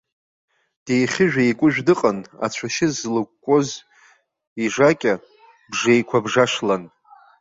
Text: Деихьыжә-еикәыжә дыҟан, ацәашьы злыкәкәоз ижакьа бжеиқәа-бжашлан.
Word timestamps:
Деихьыжә-еикәыжә 0.85 1.79
дыҟан, 1.87 2.19
ацәашьы 2.45 2.87
злыкәкәоз 2.95 3.67
ижакьа 4.63 5.13
бжеиқәа-бжашлан. 5.71 6.83